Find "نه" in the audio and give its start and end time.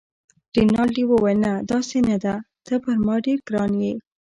1.45-1.51, 2.09-2.17